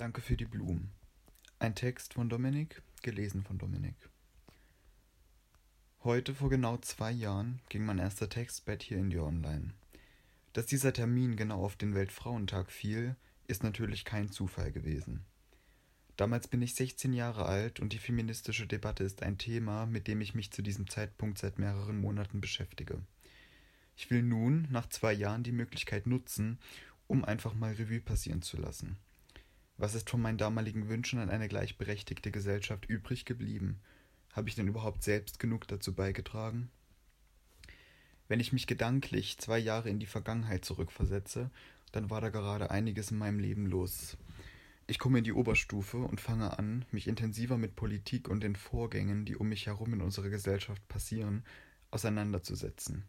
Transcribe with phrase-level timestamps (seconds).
[0.00, 0.94] Danke für die Blumen.
[1.58, 4.08] Ein Text von Dominik, gelesen von Dominik.
[6.04, 9.74] Heute vor genau zwei Jahren ging mein erster Textbett hier in die Online.
[10.54, 13.14] Dass dieser Termin genau auf den Weltfrauentag fiel,
[13.46, 15.26] ist natürlich kein Zufall gewesen.
[16.16, 20.22] Damals bin ich 16 Jahre alt und die feministische Debatte ist ein Thema, mit dem
[20.22, 23.02] ich mich zu diesem Zeitpunkt seit mehreren Monaten beschäftige.
[23.96, 26.58] Ich will nun, nach zwei Jahren, die Möglichkeit nutzen,
[27.06, 28.96] um einfach mal Revue passieren zu lassen.
[29.80, 33.80] Was ist von meinen damaligen Wünschen an eine gleichberechtigte Gesellschaft übrig geblieben?
[34.34, 36.70] Habe ich denn überhaupt selbst genug dazu beigetragen?
[38.28, 41.50] Wenn ich mich gedanklich zwei Jahre in die Vergangenheit zurückversetze,
[41.92, 44.18] dann war da gerade einiges in meinem Leben los.
[44.86, 49.24] Ich komme in die Oberstufe und fange an, mich intensiver mit Politik und den Vorgängen,
[49.24, 51.42] die um mich herum in unserer Gesellschaft passieren,
[51.90, 53.04] auseinanderzusetzen.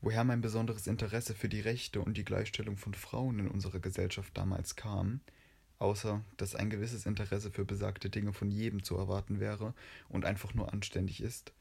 [0.00, 4.36] Woher mein besonderes Interesse für die Rechte und die Gleichstellung von Frauen in unserer Gesellschaft
[4.36, 5.20] damals kam,
[5.78, 9.74] außer dass ein gewisses Interesse für besagte Dinge von jedem zu erwarten wäre
[10.08, 11.52] und einfach nur anständig ist,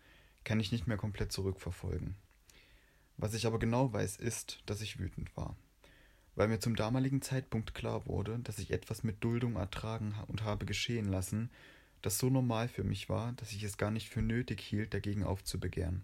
[0.44, 2.16] kann ich nicht mehr komplett zurückverfolgen.
[3.18, 5.56] Was ich aber genau weiß, ist, dass ich wütend war.
[6.36, 10.66] Weil mir zum damaligen Zeitpunkt klar wurde, dass ich etwas mit Duldung ertragen und habe
[10.66, 11.50] geschehen lassen,
[12.02, 15.24] das so normal für mich war, dass ich es gar nicht für nötig hielt, dagegen
[15.24, 16.04] aufzubegehren.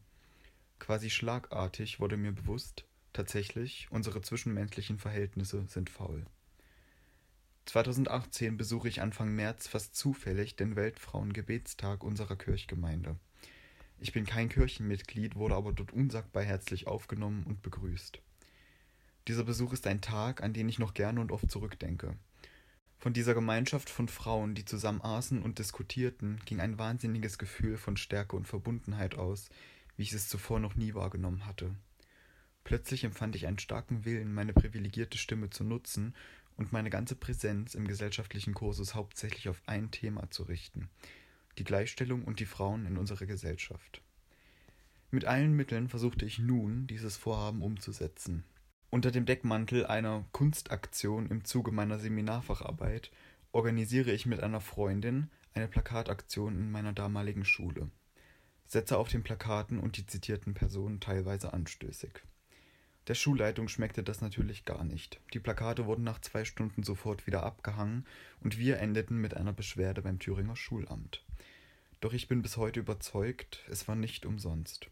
[0.80, 6.26] Quasi schlagartig wurde mir bewusst, tatsächlich, unsere zwischenmenschlichen Verhältnisse sind faul.
[7.66, 13.18] 2018 besuche ich Anfang März fast zufällig den Weltfrauengebetstag unserer Kirchgemeinde.
[14.00, 18.20] Ich bin kein Kirchenmitglied, wurde aber dort unsagbar herzlich aufgenommen und begrüßt.
[19.28, 22.18] Dieser Besuch ist ein Tag, an den ich noch gerne und oft zurückdenke.
[22.98, 27.96] Von dieser Gemeinschaft von Frauen, die zusammen aßen und diskutierten, ging ein wahnsinniges Gefühl von
[27.96, 29.50] Stärke und Verbundenheit aus,
[29.96, 31.76] wie ich es zuvor noch nie wahrgenommen hatte.
[32.64, 36.16] Plötzlich empfand ich einen starken Willen, meine privilegierte Stimme zu nutzen
[36.58, 40.90] und meine ganze Präsenz im gesellschaftlichen Kursus hauptsächlich auf ein Thema zu richten
[41.58, 44.02] die Gleichstellung und die Frauen in unserer Gesellschaft.
[45.10, 48.44] Mit allen Mitteln versuchte ich nun, dieses Vorhaben umzusetzen.
[48.90, 53.12] Unter dem Deckmantel einer Kunstaktion im Zuge meiner Seminarfacharbeit
[53.52, 57.90] organisiere ich mit einer Freundin eine Plakataktion in meiner damaligen Schule.
[58.66, 62.12] Setze auf den Plakaten und die zitierten Personen teilweise anstößig.
[63.08, 65.20] Der Schulleitung schmeckte das natürlich gar nicht.
[65.34, 68.06] Die Plakate wurden nach zwei Stunden sofort wieder abgehangen
[68.42, 71.24] und wir endeten mit einer Beschwerde beim Thüringer Schulamt.
[72.00, 74.88] Doch ich bin bis heute überzeugt, es war nicht umsonst.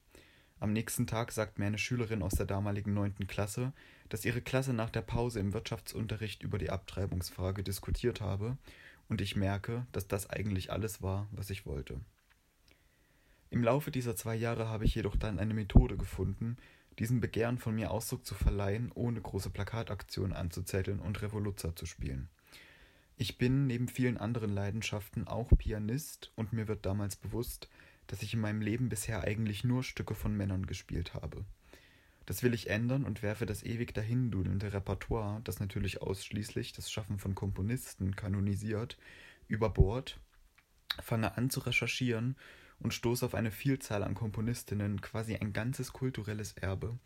[0.59, 3.74] Am nächsten Tag sagt mir eine Schülerin aus der damaligen neunten Klasse,
[4.09, 8.58] dass ihre Klasse nach der Pause im Wirtschaftsunterricht über die Abtreibungsfrage diskutiert habe,
[9.08, 12.00] und ich merke, dass das eigentlich alles war, was ich wollte.
[13.50, 16.58] Im Laufe dieser zwei Jahre habe ich jedoch dann eine Methode gefunden,
[17.00, 22.30] diesem Begehren von mir Ausdruck zu verleihen, ohne große Plakataktionen anzuzetteln und Revoluzzer zu spielen.
[23.16, 27.70] Ich bin neben vielen anderen Leidenschaften auch Pianist und mir wird damals bewusst,
[28.08, 31.46] dass ich in meinem Leben bisher eigentlich nur Stücke von Männern gespielt habe.
[32.26, 37.18] Das will ich ändern und werfe das ewig dahindudelnde Repertoire, das natürlich ausschließlich das Schaffen
[37.18, 38.98] von Komponisten kanonisiert,
[39.48, 40.20] über Bord,
[41.02, 42.36] fange an zu recherchieren
[42.79, 46.97] und stoße auf eine Vielzahl an Komponistinnen, quasi ein ganzes kulturelles Erbe,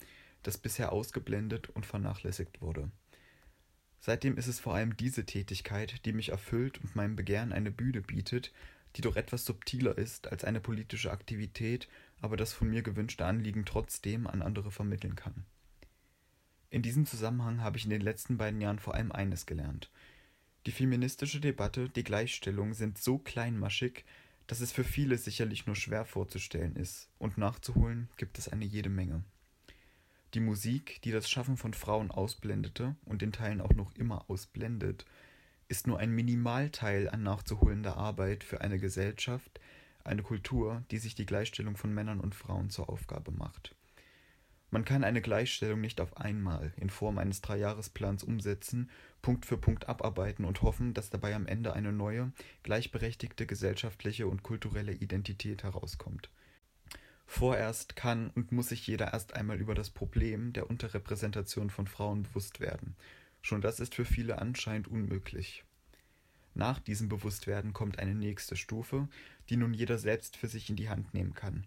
[0.43, 2.91] das bisher ausgeblendet und vernachlässigt wurde.
[3.99, 8.01] Seitdem ist es vor allem diese Tätigkeit, die mich erfüllt und meinem Begehren eine Bühne
[8.01, 8.51] bietet,
[8.95, 11.87] die doch etwas subtiler ist als eine politische Aktivität,
[12.21, 15.45] aber das von mir gewünschte Anliegen trotzdem an andere vermitteln kann.
[16.69, 19.89] In diesem Zusammenhang habe ich in den letzten beiden Jahren vor allem eines gelernt.
[20.65, 24.05] Die feministische Debatte, die Gleichstellung sind so kleinmaschig,
[24.53, 28.91] dass es für viele sicherlich nur schwer vorzustellen ist, und nachzuholen gibt es eine jede
[28.91, 29.23] Menge.
[30.35, 35.07] Die Musik, die das Schaffen von Frauen ausblendete und in Teilen auch noch immer ausblendet,
[35.69, 39.59] ist nur ein Minimalteil an nachzuholender Arbeit für eine Gesellschaft,
[40.03, 43.73] eine Kultur, die sich die Gleichstellung von Männern und Frauen zur Aufgabe macht.
[44.73, 48.89] Man kann eine Gleichstellung nicht auf einmal in Form eines Dreijahresplans umsetzen,
[49.21, 52.31] Punkt für Punkt abarbeiten und hoffen, dass dabei am Ende eine neue,
[52.63, 56.31] gleichberechtigte gesellschaftliche und kulturelle Identität herauskommt.
[57.27, 62.23] Vorerst kann und muss sich jeder erst einmal über das Problem der Unterrepräsentation von Frauen
[62.23, 62.95] bewusst werden.
[63.43, 65.63] Schon das ist für viele anscheinend unmöglich.
[66.55, 69.07] Nach diesem Bewusstwerden kommt eine nächste Stufe,
[69.49, 71.63] die nun jeder selbst für sich in die Hand nehmen kann,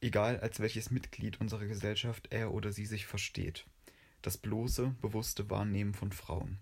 [0.00, 3.66] egal als welches Mitglied unserer Gesellschaft er oder sie sich versteht.
[4.22, 6.58] Das bloße, bewusste Wahrnehmen von Frauen.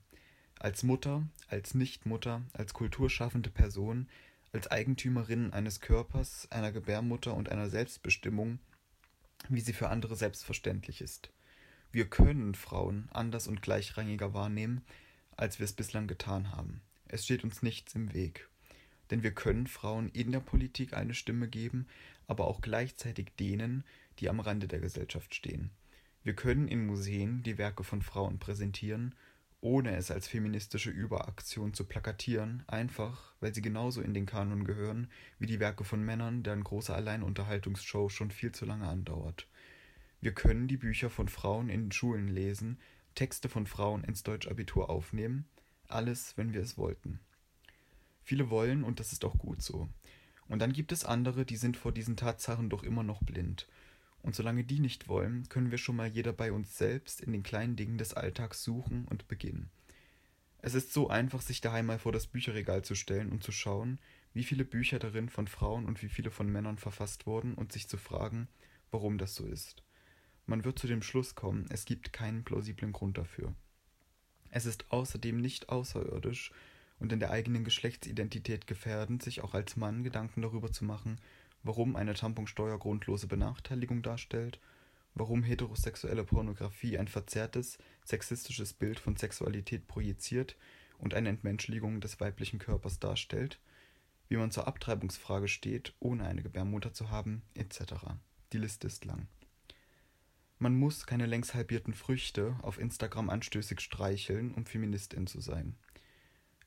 [0.58, 4.08] Als Mutter, als Nichtmutter, als kulturschaffende Person,
[4.52, 8.58] als Eigentümerin eines Körpers, einer Gebärmutter und einer Selbstbestimmung,
[9.48, 11.30] wie sie für andere selbstverständlich ist.
[11.92, 14.84] Wir können Frauen anders und gleichrangiger wahrnehmen,
[15.36, 16.80] als wir es bislang getan haben.
[17.08, 18.48] Es steht uns nichts im Weg.
[19.10, 21.86] Denn wir können Frauen in der Politik eine Stimme geben,
[22.26, 23.84] aber auch gleichzeitig denen,
[24.18, 25.70] die am Rande der Gesellschaft stehen.
[26.22, 29.14] Wir können in Museen die Werke von Frauen präsentieren,
[29.60, 35.08] ohne es als feministische Überaktion zu plakatieren, einfach weil sie genauso in den Kanon gehören
[35.38, 39.48] wie die Werke von Männern, deren große Alleinunterhaltungsshow schon viel zu lange andauert.
[40.20, 42.78] Wir können die Bücher von Frauen in Schulen lesen,
[43.14, 45.46] Texte von Frauen ins Deutschabitur aufnehmen,
[45.88, 47.20] alles, wenn wir es wollten.
[48.26, 49.88] Viele wollen, und das ist auch gut so.
[50.48, 53.68] Und dann gibt es andere, die sind vor diesen Tatsachen doch immer noch blind.
[54.20, 57.44] Und solange die nicht wollen, können wir schon mal jeder bei uns selbst in den
[57.44, 59.70] kleinen Dingen des Alltags suchen und beginnen.
[60.58, 64.00] Es ist so einfach, sich daheim mal vor das Bücherregal zu stellen und zu schauen,
[64.34, 67.86] wie viele Bücher darin von Frauen und wie viele von Männern verfasst wurden und sich
[67.86, 68.48] zu fragen,
[68.90, 69.84] warum das so ist.
[70.46, 73.54] Man wird zu dem Schluss kommen, es gibt keinen plausiblen Grund dafür.
[74.50, 76.50] Es ist außerdem nicht außerirdisch
[76.98, 81.20] und in der eigenen Geschlechtsidentität gefährdend, sich auch als Mann Gedanken darüber zu machen,
[81.62, 84.60] warum eine Tamponsteuer grundlose Benachteiligung darstellt,
[85.14, 90.56] warum heterosexuelle Pornografie ein verzerrtes, sexistisches Bild von Sexualität projiziert
[90.98, 93.58] und eine Entmenschligung des weiblichen Körpers darstellt,
[94.28, 97.94] wie man zur Abtreibungsfrage steht, ohne eine Gebärmutter zu haben, etc.
[98.52, 99.28] Die Liste ist lang.
[100.58, 105.76] Man muss keine längst halbierten Früchte auf Instagram anstößig streicheln, um Feministin zu sein.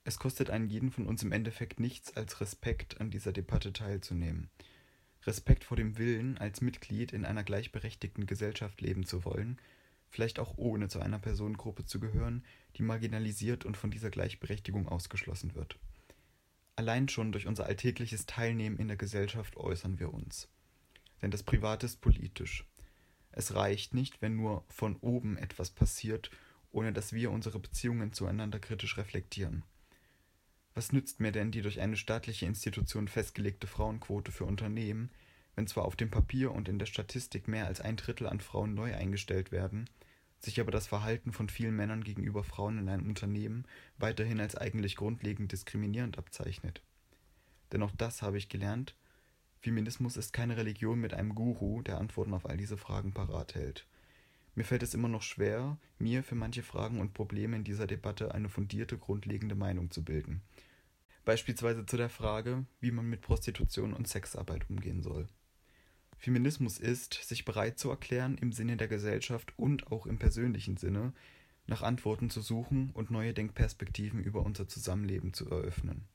[0.03, 4.49] Es kostet einen jeden von uns im Endeffekt nichts als Respekt, an dieser Debatte teilzunehmen.
[5.25, 9.59] Respekt vor dem Willen, als Mitglied in einer gleichberechtigten Gesellschaft leben zu wollen,
[10.09, 12.43] vielleicht auch ohne zu einer Personengruppe zu gehören,
[12.77, 15.77] die marginalisiert und von dieser Gleichberechtigung ausgeschlossen wird.
[16.75, 20.47] Allein schon durch unser alltägliches Teilnehmen in der Gesellschaft äußern wir uns.
[21.21, 22.65] Denn das Private ist politisch.
[23.31, 26.31] Es reicht nicht, wenn nur von oben etwas passiert,
[26.71, 29.63] ohne dass wir unsere Beziehungen zueinander kritisch reflektieren.
[30.79, 35.11] Was nützt mir denn die durch eine staatliche Institution festgelegte Frauenquote für Unternehmen,
[35.57, 38.75] wenn zwar auf dem Papier und in der Statistik mehr als ein Drittel an Frauen
[38.75, 39.89] neu eingestellt werden,
[40.39, 43.65] sich aber das Verhalten von vielen Männern gegenüber Frauen in einem Unternehmen
[43.97, 46.81] weiterhin als eigentlich grundlegend diskriminierend abzeichnet.
[47.73, 48.95] Denn auch das habe ich gelernt,
[49.59, 53.85] Feminismus ist keine Religion mit einem Guru, der Antworten auf all diese Fragen parat hält.
[54.55, 58.33] Mir fällt es immer noch schwer, mir für manche Fragen und Probleme in dieser Debatte
[58.33, 60.41] eine fundierte, grundlegende Meinung zu bilden.
[61.29, 65.27] Beispielsweise zu der Frage, wie man mit Prostitution und Sexarbeit umgehen soll.
[66.17, 71.13] Feminismus ist, sich bereit zu erklären, im Sinne der Gesellschaft und auch im persönlichen Sinne
[71.67, 76.07] nach Antworten zu suchen und neue Denkperspektiven über unser Zusammenleben zu eröffnen.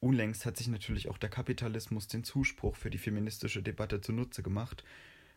[0.00, 4.82] Unlängst hat sich natürlich auch der Kapitalismus den Zuspruch für die feministische Debatte zunutze gemacht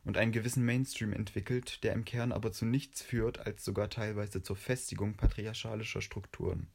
[0.03, 4.41] und einen gewissen Mainstream entwickelt, der im Kern aber zu nichts führt, als sogar teilweise
[4.41, 6.69] zur Festigung patriarchalischer Strukturen.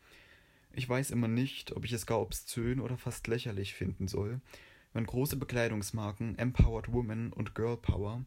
[0.79, 4.41] Ich weiß immer nicht, ob ich es gar obszön oder fast lächerlich finden soll,
[4.93, 8.25] wenn große Bekleidungsmarken Empowered Women und Girl Power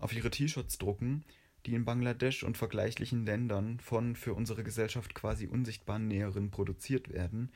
[0.00, 1.24] auf ihre T-Shirts drucken,
[1.64, 7.52] die in Bangladesch und vergleichlichen Ländern von für unsere Gesellschaft quasi unsichtbaren Näherinnen produziert werden,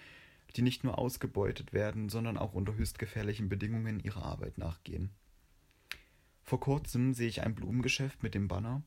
[0.54, 5.10] die nicht nur ausgebeutet werden, sondern auch unter höchst gefährlichen Bedingungen ihrer Arbeit nachgehen.
[6.44, 8.84] Vor kurzem sehe ich ein Blumengeschäft mit dem Banner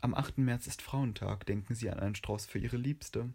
[0.00, 0.38] Am 8.
[0.38, 3.34] März ist Frauentag, denken Sie an einen Strauß für Ihre Liebste.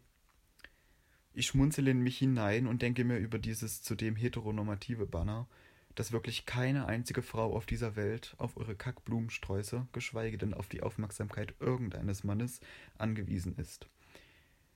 [1.39, 5.47] Ich schmunzele in mich hinein und denke mir über dieses zudem heteronormative Banner,
[5.95, 10.83] dass wirklich keine einzige Frau auf dieser Welt auf eure Kackblumensträuße, geschweige denn auf die
[10.83, 12.59] Aufmerksamkeit irgendeines Mannes,
[12.97, 13.87] angewiesen ist.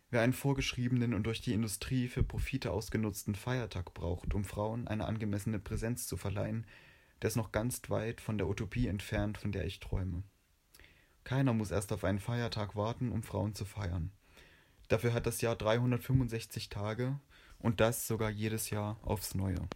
[0.10, 5.04] Wer einen vorgeschriebenen und durch die Industrie für Profite ausgenutzten Feiertag braucht, um Frauen eine
[5.04, 6.66] angemessene Präsenz zu verleihen,
[7.22, 10.24] der ist noch ganz weit von der Utopie entfernt, von der ich träume.
[11.26, 14.14] Keiner muss erst auf einen Feiertag warten, um Frauen zu feiern.
[14.88, 17.20] Dafür hat das Jahr 365 Tage
[17.60, 19.68] und das sogar jedes Jahr aufs Neue.